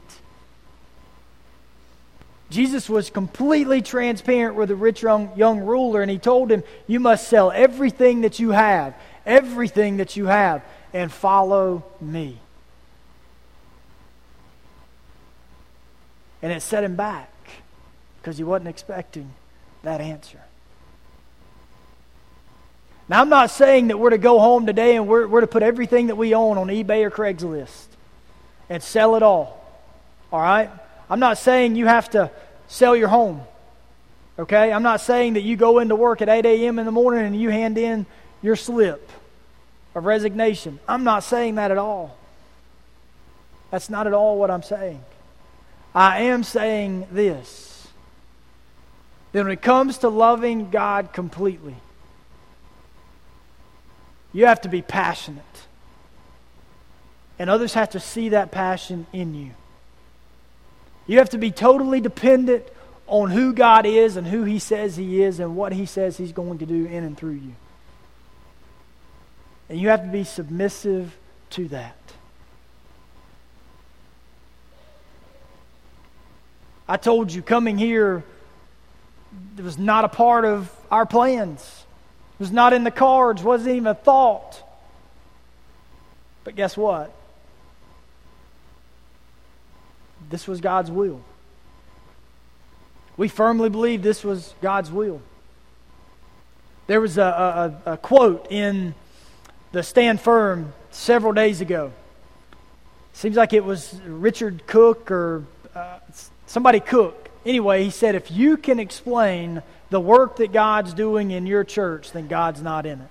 [2.49, 6.99] Jesus was completely transparent with the rich young, young ruler, and he told him, You
[6.99, 12.37] must sell everything that you have, everything that you have, and follow me.
[16.41, 17.31] And it set him back
[18.21, 19.33] because he wasn't expecting
[19.81, 20.41] that answer.
[23.09, 25.63] Now, I'm not saying that we're to go home today and we're, we're to put
[25.63, 27.87] everything that we own on eBay or Craigslist
[28.69, 29.59] and sell it all.
[30.31, 30.69] All right?
[31.09, 32.31] I'm not saying you have to
[32.67, 33.41] sell your home.
[34.39, 34.71] Okay?
[34.71, 36.79] I'm not saying that you go into work at 8 a.m.
[36.79, 38.05] in the morning and you hand in
[38.41, 39.09] your slip
[39.95, 40.79] of resignation.
[40.87, 42.17] I'm not saying that at all.
[43.71, 45.03] That's not at all what I'm saying.
[45.95, 47.73] I am saying this
[49.33, 51.75] then when it comes to loving God completely,
[54.35, 55.43] You have to be passionate.
[57.37, 59.51] And others have to see that passion in you.
[61.05, 62.65] You have to be totally dependent
[63.05, 66.31] on who God is and who He says He is and what He says He's
[66.31, 67.53] going to do in and through you.
[69.73, 71.17] And you have to be submissive
[71.49, 71.97] to that.
[76.87, 78.23] I told you coming here
[79.57, 81.85] it was not a part of our plans.
[82.35, 84.61] It was not in the cards, wasn't even a thought.
[86.43, 87.11] But guess what?
[90.29, 91.19] This was God's will.
[93.17, 95.19] We firmly believe this was God's will.
[96.85, 98.93] There was a, a, a quote in
[99.73, 101.91] the Stand Firm several days ago.
[103.11, 105.97] Seems like it was Richard Cook or uh,
[106.45, 107.29] somebody Cook.
[107.45, 112.11] Anyway, he said, if you can explain the work that God's doing in your church,
[112.11, 113.09] then God's not in it.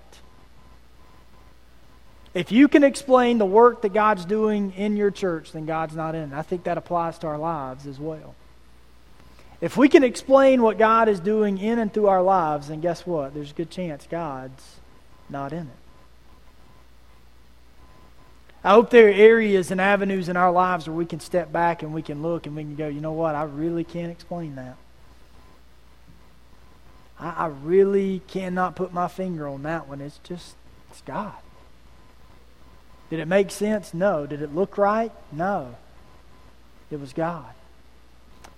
[2.32, 6.14] If you can explain the work that God's doing in your church, then God's not
[6.14, 6.34] in it.
[6.34, 8.36] I think that applies to our lives as well.
[9.60, 13.04] If we can explain what God is doing in and through our lives, then guess
[13.04, 13.34] what?
[13.34, 14.76] There's a good chance God's
[15.28, 15.81] not in it.
[18.64, 21.82] I hope there are areas and avenues in our lives where we can step back
[21.82, 23.34] and we can look and we can go, you know what?
[23.34, 24.76] I really can't explain that.
[27.18, 30.00] I, I really cannot put my finger on that one.
[30.00, 30.54] It's just,
[30.90, 31.34] it's God.
[33.10, 33.92] Did it make sense?
[33.92, 34.26] No.
[34.26, 35.12] Did it look right?
[35.32, 35.74] No.
[36.90, 37.52] It was God.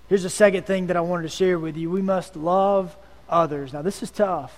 [0.09, 1.91] Here's the second thing that I wanted to share with you.
[1.91, 2.95] We must love
[3.29, 3.73] others.
[3.73, 4.57] Now, this is tough.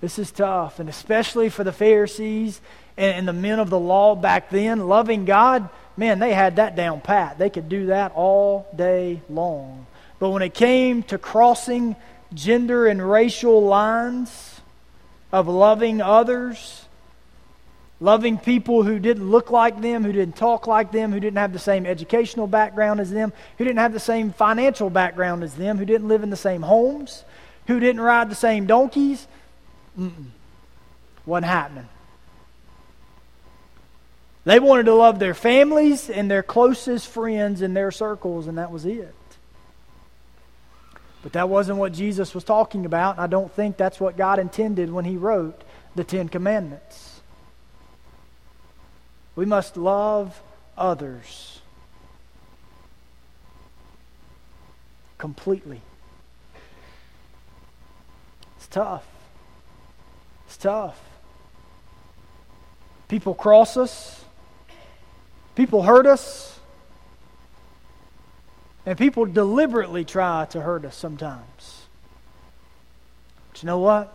[0.00, 0.78] This is tough.
[0.78, 2.60] And especially for the Pharisees
[2.96, 6.76] and, and the men of the law back then, loving God, man, they had that
[6.76, 7.38] down pat.
[7.38, 9.86] They could do that all day long.
[10.18, 11.96] But when it came to crossing
[12.34, 14.60] gender and racial lines
[15.32, 16.86] of loving others,
[18.00, 21.52] Loving people who didn't look like them, who didn't talk like them, who didn't have
[21.52, 25.78] the same educational background as them, who didn't have the same financial background as them,
[25.78, 27.24] who didn't live in the same homes,
[27.66, 29.26] who didn't ride the same donkeys.
[29.98, 30.26] Mm-mm.
[31.26, 31.88] Wasn't happening.
[34.44, 38.70] They wanted to love their families and their closest friends in their circles, and that
[38.70, 39.14] was it.
[41.22, 44.38] But that wasn't what Jesus was talking about, and I don't think that's what God
[44.38, 45.60] intended when He wrote
[45.94, 47.20] the Ten Commandments.
[49.36, 50.40] We must love
[50.76, 51.60] others
[55.18, 55.82] completely.
[58.56, 59.04] It's tough.
[60.60, 61.00] Tough.
[63.08, 64.24] People cross us,
[65.54, 66.58] people hurt us,
[68.84, 71.86] and people deliberately try to hurt us sometimes.
[73.50, 74.12] But you know what?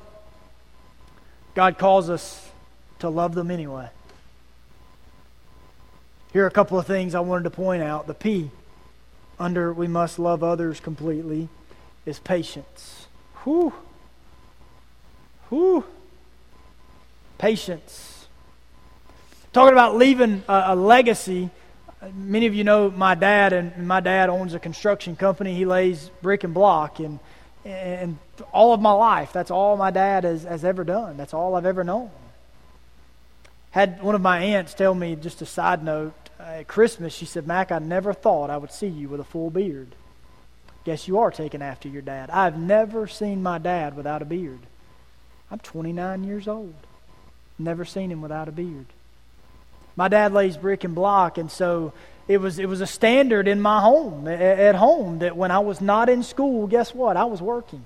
[1.55, 2.49] God calls us
[2.99, 3.89] to love them anyway.
[6.31, 8.07] Here are a couple of things I wanted to point out.
[8.07, 8.49] The P
[9.39, 11.49] under we must love others completely
[12.05, 13.07] is patience.
[13.43, 13.73] Whew.
[15.49, 15.85] Whew.
[17.37, 18.27] Patience.
[19.51, 21.49] Talking about leaving a, a legacy.
[22.13, 25.55] Many of you know my dad, and my dad owns a construction company.
[25.55, 27.19] He lays brick and block, and
[27.65, 28.17] and
[28.51, 31.17] all of my life, that's all my dad has, has ever done.
[31.17, 32.11] That's all I've ever known.
[33.71, 37.25] Had one of my aunts tell me, just a side note, uh, at Christmas, she
[37.25, 39.95] said, Mac, I never thought I would see you with a full beard.
[40.83, 42.29] Guess you are taking after your dad.
[42.29, 44.59] I've never seen my dad without a beard.
[45.49, 46.75] I'm 29 years old.
[47.59, 48.85] Never seen him without a beard.
[49.95, 51.93] My dad lays brick and block, and so
[52.27, 55.81] it was it was a standard in my home at home that when I was
[55.81, 57.15] not in school, guess what?
[57.15, 57.85] I was working.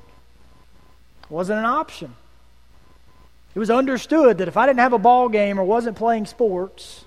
[1.24, 2.16] It wasn't an option.
[3.56, 7.04] It was understood that if I didn't have a ball game or wasn't playing sports,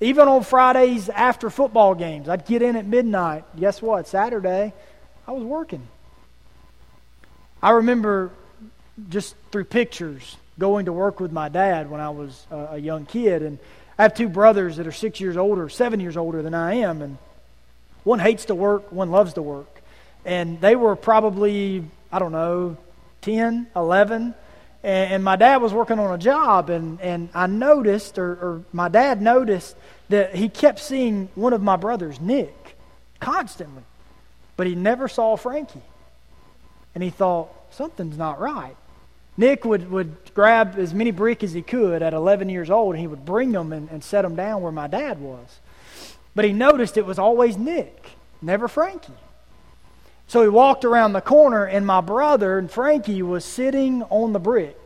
[0.00, 3.44] even on Fridays after football games, I'd get in at midnight.
[3.58, 4.08] Guess what?
[4.08, 4.72] Saturday,
[5.28, 5.86] I was working.
[7.62, 8.30] I remember
[9.10, 13.42] just through pictures going to work with my dad when I was a young kid.
[13.42, 13.58] And
[13.98, 17.02] I have two brothers that are six years older, seven years older than I am.
[17.02, 17.18] And
[18.04, 19.82] one hates to work, one loves to work.
[20.24, 22.76] And they were probably, I don't know,
[23.22, 24.34] 10, 11
[24.82, 28.64] and, and my dad was working on a job, and, and I noticed, or, or
[28.72, 29.76] my dad noticed,
[30.08, 32.76] that he kept seeing one of my brothers, Nick,
[33.20, 33.82] constantly.
[34.56, 35.82] But he never saw Frankie.
[36.94, 38.76] And he thought, something's not right.
[39.40, 43.00] Nick would, would grab as many brick as he could at 11 years old, and
[43.00, 45.60] he would bring them and, and set them down where my dad was.
[46.34, 48.10] But he noticed it was always Nick,
[48.42, 49.14] never Frankie.
[50.26, 54.38] So he walked around the corner, and my brother and Frankie was sitting on the
[54.38, 54.76] brick.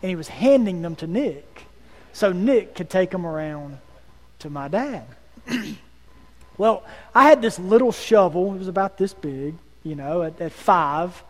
[0.00, 1.64] and he was handing them to Nick
[2.12, 3.78] so Nick could take them around
[4.38, 5.04] to my dad.
[6.56, 6.84] well,
[7.14, 11.22] I had this little shovel, it was about this big, you know, at, at five,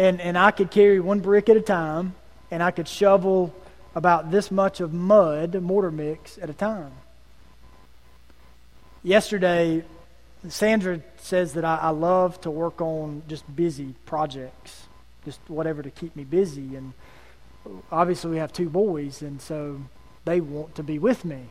[0.00, 2.14] and, and I could carry one brick at a time,
[2.50, 3.54] and I could shovel
[3.94, 6.92] about this much of mud, mortar mix, at a time.
[9.02, 9.84] Yesterday,
[10.48, 14.86] Sandra says that I, I love to work on just busy projects,
[15.26, 16.76] just whatever to keep me busy.
[16.76, 16.94] And
[17.92, 19.82] obviously, we have two boys, and so
[20.24, 21.42] they want to be with me.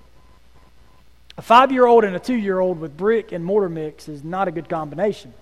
[1.38, 4.24] A five year old and a two year old with brick and mortar mix is
[4.24, 5.36] not a good combination.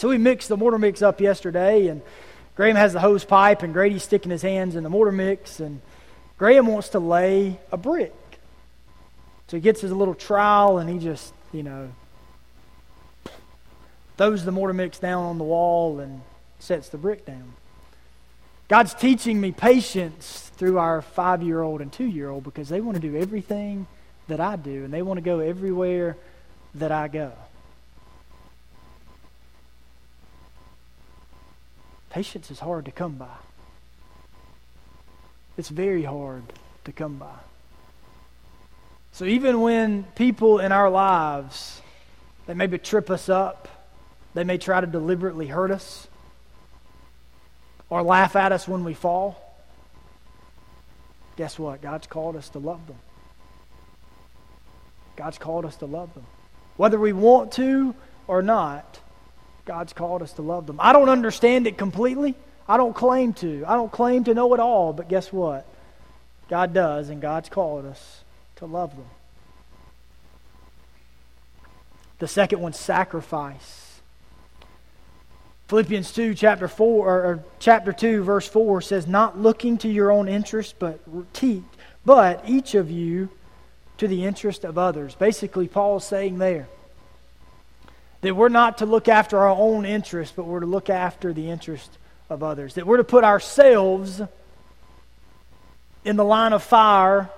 [0.00, 2.00] So we mixed the mortar mix up yesterday, and
[2.56, 5.82] Graham has the hose pipe, and Grady's sticking his hands in the mortar mix, and
[6.38, 8.14] Graham wants to lay a brick.
[9.48, 11.90] So he gets his little trowel, and he just, you know,
[14.16, 16.22] throws the mortar mix down on the wall and
[16.60, 17.52] sets the brick down.
[18.68, 22.80] God's teaching me patience through our five year old and two year old because they
[22.80, 23.86] want to do everything
[24.28, 26.16] that I do, and they want to go everywhere
[26.76, 27.32] that I go.
[32.10, 33.36] Patience is hard to come by.
[35.56, 36.42] It's very hard
[36.84, 37.38] to come by.
[39.12, 41.80] So even when people in our lives,
[42.46, 43.68] they maybe trip us up,
[44.34, 46.08] they may try to deliberately hurt us
[47.88, 49.36] or laugh at us when we fall,
[51.36, 51.82] guess what?
[51.82, 52.98] God's called us to love them.
[55.16, 56.24] God's called us to love them.
[56.76, 57.94] Whether we want to
[58.26, 59.00] or not,
[59.70, 60.78] God's called us to love them.
[60.80, 62.34] I don't understand it completely.
[62.66, 63.62] I don't claim to.
[63.68, 65.64] I don't claim to know it all, but guess what?
[66.48, 68.24] God does, and God's called us
[68.56, 69.06] to love them.
[72.18, 74.00] The second one, sacrifice.
[75.68, 80.26] Philippians 2, chapter 4, or, chapter 2, verse 4 says, Not looking to your own
[80.28, 80.98] interest, but,
[82.04, 83.28] but each of you
[83.98, 85.14] to the interest of others.
[85.14, 86.66] Basically, Paul's saying there
[88.20, 91.50] that we're not to look after our own interests, but we're to look after the
[91.50, 91.90] interest
[92.28, 92.74] of others.
[92.74, 94.20] That we're to put ourselves
[96.04, 97.30] in the line of fire,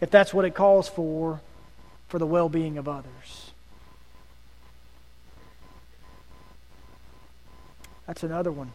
[0.00, 1.40] if that's what it calls for,
[2.08, 3.50] for the well being of others.
[8.06, 8.72] That's another one.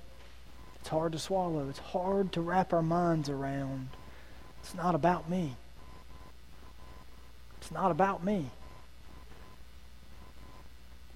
[0.80, 3.90] It's hard to swallow, it's hard to wrap our minds around.
[4.62, 5.56] It's not about me.
[7.60, 8.50] It's not about me.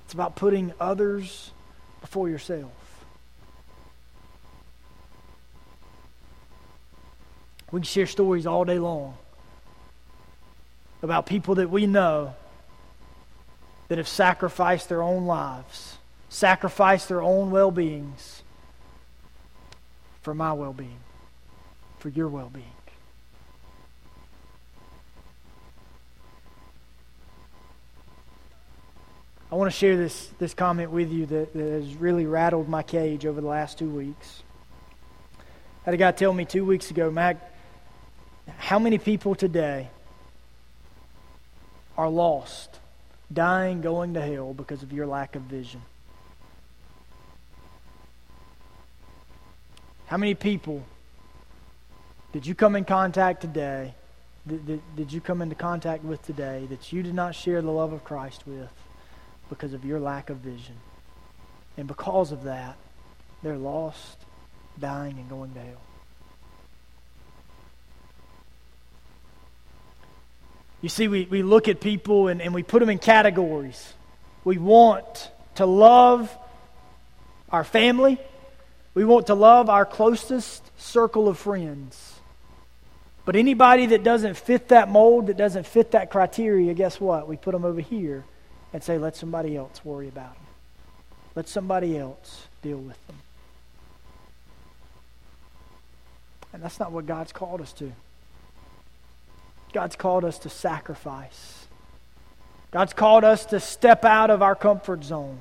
[0.10, 1.52] It's about putting others
[2.02, 2.72] before yourself.
[7.72, 9.16] We can share stories all day long
[11.04, 12.34] about people that we know
[13.90, 18.42] that have sacrificed their own lives, sacrificed their own well beings
[20.24, 21.02] for my well being,
[22.00, 22.79] for your well being.
[29.52, 32.84] I want to share this, this comment with you that, that has really rattled my
[32.84, 34.44] cage over the last two weeks.
[35.40, 37.52] I had a guy tell me two weeks ago, Mac,
[38.58, 39.90] how many people today
[41.98, 42.78] are lost,
[43.34, 45.82] dying, going to hell because of your lack of vision?
[50.06, 50.84] How many people
[52.34, 53.96] did you come in contact today?
[54.48, 57.72] Did, did, did you come into contact with today that you did not share the
[57.72, 58.70] love of Christ with?
[59.50, 60.76] Because of your lack of vision.
[61.78, 62.78] And because of that,
[63.42, 64.18] they're lost,
[64.80, 65.82] dying, and going to hell.
[70.82, 73.94] You see, we, we look at people and, and we put them in categories.
[74.46, 76.36] We want to love
[77.50, 78.18] our family.
[78.94, 82.16] We want to love our closest circle of friends.
[83.26, 87.28] But anybody that doesn't fit that mold, that doesn't fit that criteria, guess what?
[87.28, 88.24] We put them over here
[88.74, 90.44] and say, let somebody else worry about them.
[91.36, 93.18] Let somebody else deal with them.
[96.54, 97.92] And that's not what God's called us to.
[99.72, 101.68] God's called us to sacrifice.
[102.72, 105.40] God's called us to step out of our comfort zone.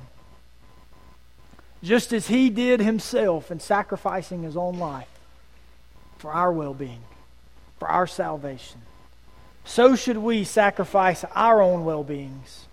[1.81, 5.07] Just as He did Himself in sacrificing His own life
[6.17, 7.01] for our well being,
[7.79, 8.81] for our salvation,
[9.63, 12.65] so should we sacrifice our own well beings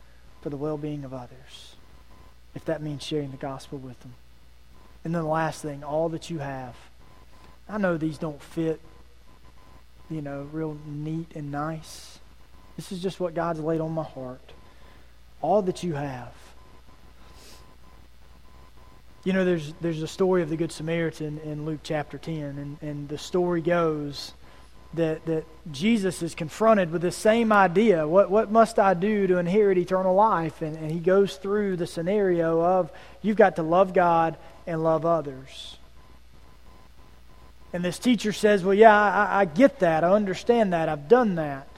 [0.47, 1.75] for the well being of others,
[2.55, 4.15] if that means sharing the gospel with them.
[5.05, 6.77] And then the last thing, all that you have.
[7.69, 8.81] I know these don't fit,
[10.09, 12.21] you know, real neat and nice.
[12.77, 14.53] This is just what God's laid on my heart.
[15.43, 16.33] All that you have.
[19.25, 22.77] You know, there's, there's a story of the Good Samaritan in Luke chapter 10, and,
[22.83, 24.33] and the story goes
[24.97, 28.07] that, that Jesus is confronted with the same idea.
[28.07, 30.63] What, what must I do to inherit eternal life?
[30.63, 32.91] And, and he goes through the scenario of
[33.23, 34.37] you've got to love God
[34.67, 35.79] and love others.
[37.73, 40.05] And this teacher says, Well, yeah, I, I get that.
[40.05, 40.89] I understand that.
[40.89, 41.69] I've done that.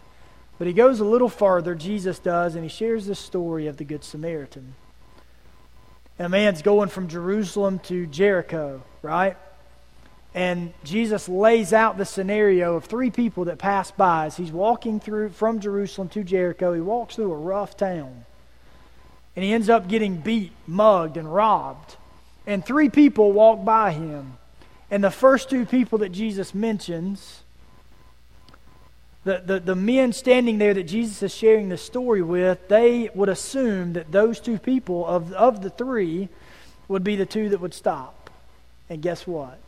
[0.59, 3.85] But he goes a little farther, Jesus does, and he shares this story of the
[3.85, 4.75] Good Samaritan.
[6.19, 9.37] And a man's going from Jerusalem to Jericho, right?
[10.35, 15.01] And Jesus lays out the scenario of three people that pass by as he's walking
[15.01, 16.75] through from Jerusalem to Jericho.
[16.75, 18.25] He walks through a rough town.
[19.35, 21.97] And he ends up getting beat, mugged, and robbed.
[22.47, 24.39] And three people walk by him.
[24.91, 27.43] And the first two people that Jesus mentions
[29.29, 33.29] the, the, the men standing there that Jesus is sharing the story with, they would
[33.29, 36.31] assume that those two people, of, of the three,
[36.89, 38.31] would be the two that would stop.
[38.89, 39.59] And guess what?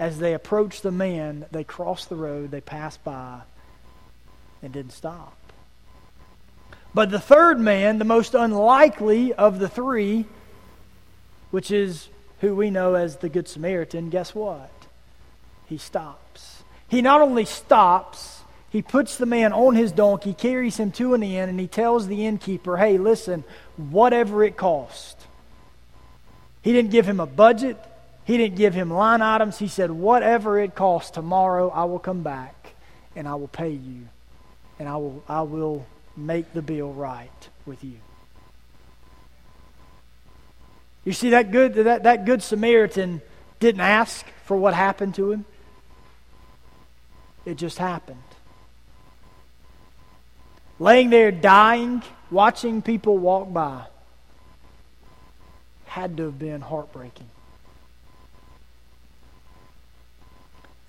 [0.00, 3.42] As they approached the man, they crossed the road, they passed by,
[4.62, 5.36] and didn't stop.
[6.94, 10.24] But the third man, the most unlikely of the three,
[11.50, 12.08] which is
[12.40, 14.72] who we know as the Good Samaritan, guess what?
[15.66, 16.62] He stops.
[16.88, 18.40] He not only stops,
[18.70, 22.08] he puts the man on his donkey, carries him to an inn, and he tells
[22.08, 23.44] the innkeeper, hey, listen,
[23.76, 25.18] whatever it cost.
[26.62, 27.76] He didn't give him a budget,
[28.24, 29.58] he didn't give him line items.
[29.58, 32.74] He said, whatever it costs, tomorrow I will come back
[33.16, 34.08] and I will pay you,
[34.78, 35.84] and I will, I will
[36.16, 37.96] make the bill right with you.
[41.04, 43.20] You see, that good, that, that good Samaritan
[43.58, 45.44] didn't ask for what happened to him,
[47.44, 48.22] it just happened
[50.80, 52.02] laying there dying,
[52.32, 53.84] watching people walk by,
[55.84, 57.28] had to have been heartbreaking.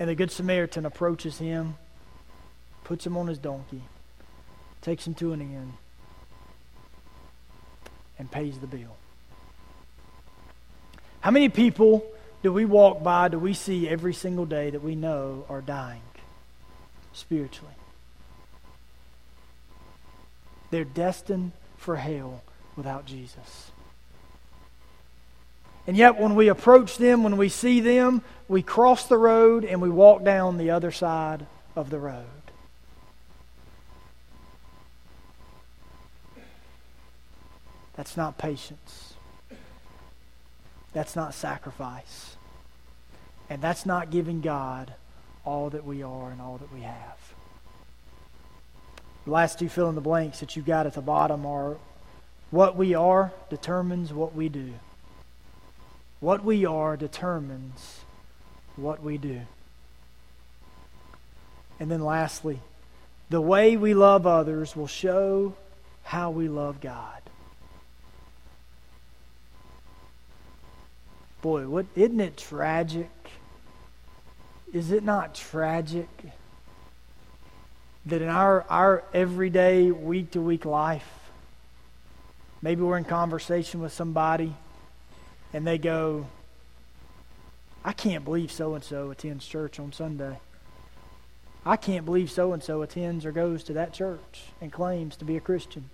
[0.02, 1.76] And the Good Samaritan approaches him,
[2.84, 3.84] puts him on his donkey,
[4.82, 5.74] takes him to an inn,
[8.18, 8.98] and pays the bill.
[11.20, 12.04] How many people
[12.42, 16.02] do we walk by, do we see every single day that we know are dying
[17.14, 17.76] spiritually?
[20.72, 22.42] They're destined for hell
[22.76, 23.70] without Jesus.
[25.88, 29.82] And yet, when we approach them, when we see them, we cross the road and
[29.82, 32.26] we walk down the other side of the road.
[37.96, 39.14] That's not patience.
[40.94, 42.36] That's not sacrifice.
[43.50, 44.94] And that's not giving God
[45.46, 47.18] all that we are and all that we have.
[49.26, 51.78] The last two fill in the blanks that you've got at the bottom are
[52.50, 54.74] what we are determines what we do.
[56.22, 58.00] What we are determines
[58.78, 59.42] what we do.
[61.78, 62.60] And then lastly,
[63.30, 65.56] the way we love others will show
[66.04, 67.22] how we love God.
[71.42, 73.10] Boy, what isn't it tragic?
[74.72, 76.08] Is it not tragic?
[78.06, 81.08] that in our, our everyday, week to week life,
[82.62, 84.56] maybe we're in conversation with somebody
[85.54, 86.28] and they go,
[87.84, 90.40] I can't believe so and so attends church on Sunday.
[91.66, 95.26] I can't believe so and so attends or goes to that church and claims to
[95.26, 95.90] be a Christian.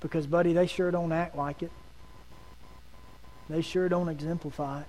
[0.00, 1.72] Because, buddy, they sure don't act like it.
[3.48, 4.86] They sure don't exemplify it.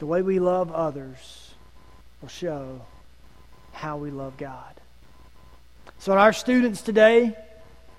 [0.00, 1.54] The way we love others
[2.20, 2.82] will show
[3.72, 4.81] how we love God.
[6.02, 7.36] So, our students today,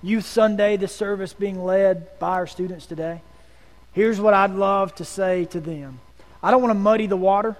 [0.02, 3.22] Youth Sunday, the service being led by our students today,
[3.94, 6.00] here's what I'd love to say to them.
[6.42, 7.56] I don't want to muddy the water.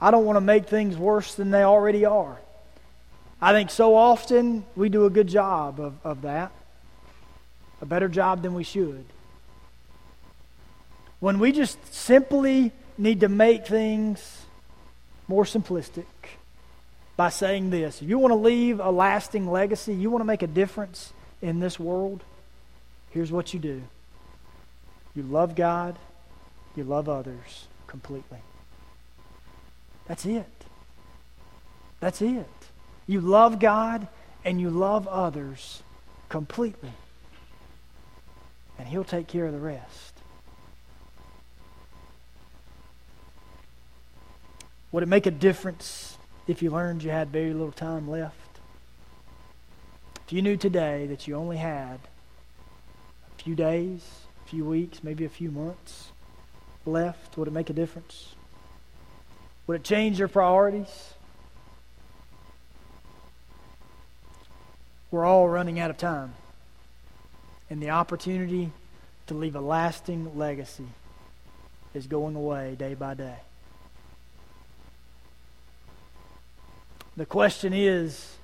[0.00, 2.40] I don't want to make things worse than they already are.
[3.38, 6.52] I think so often we do a good job of, of that,
[7.82, 9.04] a better job than we should.
[11.20, 14.46] When we just simply need to make things
[15.28, 16.06] more simplistic
[17.16, 18.02] by saying this.
[18.02, 21.60] If you want to leave a lasting legacy, you want to make a difference in
[21.60, 22.22] this world,
[23.10, 23.82] here's what you do
[25.14, 25.98] you love God,
[26.74, 28.38] you love others completely.
[30.06, 30.46] That's it.
[32.00, 32.48] That's it.
[33.06, 34.08] You love God
[34.44, 35.82] and you love others
[36.28, 36.92] completely.
[38.78, 40.14] And He'll take care of the rest.
[44.90, 46.11] Would it make a difference
[46.46, 48.58] if you learned you had very little time left?
[50.26, 52.00] If you knew today that you only had
[53.38, 54.02] a few days,
[54.44, 56.12] a few weeks, maybe a few months
[56.86, 58.34] left, would it make a difference?
[59.66, 61.14] Would it change your priorities?
[65.10, 66.34] We're all running out of time.
[67.68, 68.72] And the opportunity
[69.26, 70.88] to leave a lasting legacy
[71.94, 73.36] is going away day by day.
[77.16, 78.36] The question is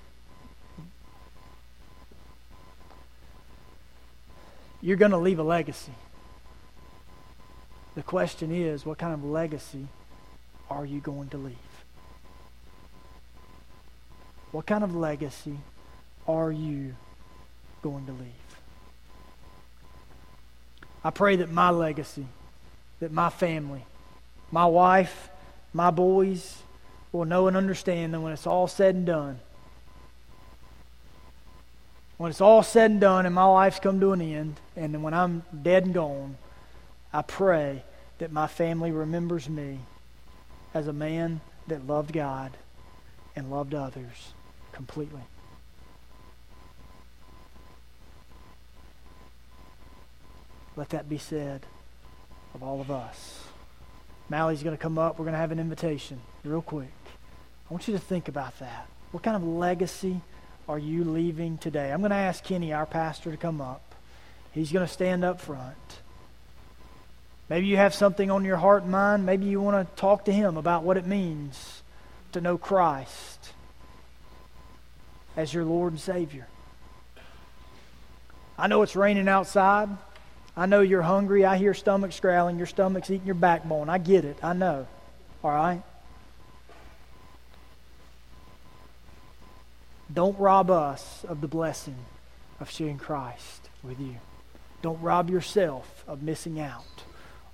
[4.83, 5.93] you're going to leave a legacy.
[7.95, 9.89] The question is what kind of legacy
[10.71, 11.57] are you going to leave?
[14.53, 15.59] What kind of legacy
[16.27, 16.95] are you
[17.83, 18.61] going to leave?
[21.03, 22.27] I pray that my legacy,
[23.01, 23.85] that my family,
[24.51, 25.31] my wife,
[25.73, 26.59] my boys
[27.13, 29.41] will know and understand that when it's all said and done,
[32.17, 35.15] when it's all said and done and my life's come to an end, and when
[35.15, 36.37] I'm dead and gone,
[37.13, 37.85] I pray
[38.19, 39.79] that my family remembers me
[40.75, 42.53] as a man that loved God
[43.37, 44.33] and loved others
[44.73, 45.23] completely.
[50.77, 51.67] Let that be said
[52.55, 53.45] of all of us.
[54.29, 55.19] Mally's going to come up.
[55.19, 56.91] We're going to have an invitation real quick.
[57.69, 58.89] I want you to think about that.
[59.11, 60.21] What kind of legacy
[60.69, 61.93] are you leaving today?
[61.93, 63.95] I'm going to ask Kenny, our pastor, to come up.
[64.53, 65.77] He's going to stand up front.
[67.49, 69.25] Maybe you have something on your heart and mind.
[69.25, 71.83] Maybe you want to talk to him about what it means
[72.33, 73.53] to know Christ
[75.37, 76.47] as your Lord and Savior.
[78.59, 79.89] I know it's raining outside.
[80.57, 81.45] I know you're hungry.
[81.45, 82.59] I hear stomachs growling.
[82.59, 83.89] Your stomach's eating your backbone.
[83.89, 84.39] I get it.
[84.43, 84.87] I know.
[85.45, 85.83] All right?
[90.13, 91.97] Don't rob us of the blessing
[92.61, 94.17] of sharing Christ with you.
[94.81, 96.85] Don't rob yourself of missing out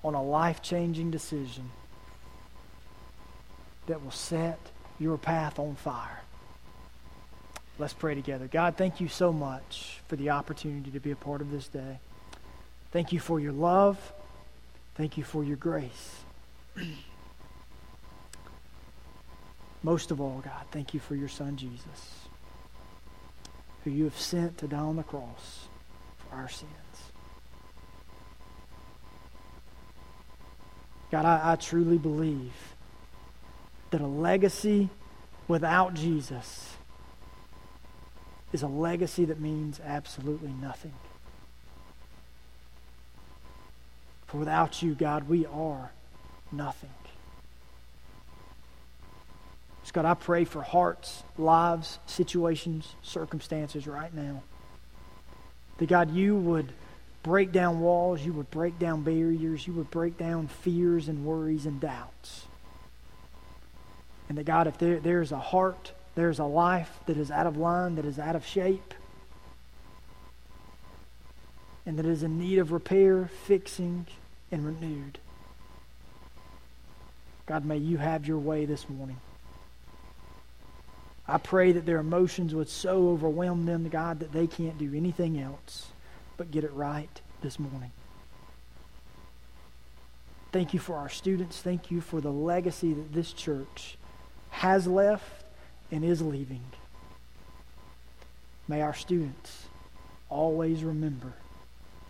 [0.02, 1.70] on a life changing decision
[3.86, 4.58] that will set
[4.98, 6.20] your path on fire.
[7.78, 8.46] Let's pray together.
[8.46, 11.98] God, thank you so much for the opportunity to be a part of this day.
[12.92, 13.98] Thank you for your love.
[14.94, 16.20] Thank you for your grace.
[19.82, 22.23] Most of all, God, thank you for your son Jesus,
[23.84, 25.68] who you have sent to die on the cross
[26.16, 26.70] for our sins.
[31.10, 32.54] God, I, I truly believe
[33.90, 34.88] that a legacy
[35.46, 36.76] without Jesus
[38.52, 40.94] is a legacy that means absolutely nothing.
[44.26, 45.92] For without you, God, we are
[46.50, 46.90] nothing.
[49.92, 54.42] God, I pray for hearts, lives, situations, circumstances right now.
[55.78, 56.72] That God, you would
[57.22, 61.66] break down walls, you would break down barriers, you would break down fears and worries
[61.66, 62.46] and doubts.
[64.28, 67.56] And that God, if there, there's a heart, there's a life that is out of
[67.56, 68.94] line, that is out of shape,
[71.84, 74.06] and that is in need of repair, fixing,
[74.50, 75.18] and renewed.
[77.46, 79.18] God, may you have your way this morning.
[81.26, 85.40] I pray that their emotions would so overwhelm them, God, that they can't do anything
[85.40, 85.88] else
[86.36, 87.92] but get it right this morning.
[90.52, 91.60] Thank you for our students.
[91.60, 93.96] Thank you for the legacy that this church
[94.50, 95.44] has left
[95.90, 96.62] and is leaving.
[98.68, 99.66] May our students
[100.28, 101.32] always remember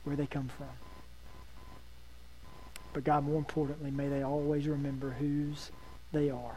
[0.05, 0.69] where they come from.
[2.93, 5.71] But God, more importantly, may they always remember whose
[6.13, 6.57] they are.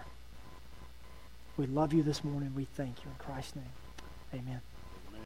[1.58, 2.54] We love you this morning.
[2.56, 3.66] We thank you in Christ's name.
[4.34, 4.62] Amen.